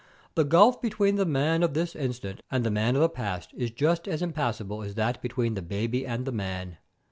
[0.33, 3.69] The gulf between the man of this instant and the man of the last is
[3.69, 6.79] just as impassable as that between the baby and the man.